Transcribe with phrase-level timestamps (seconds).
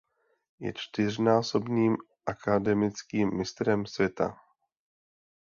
[0.59, 4.37] Je čtyřnásobným akademickým mistrem světa.